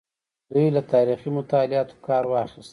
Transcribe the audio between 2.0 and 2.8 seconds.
کار واخیست.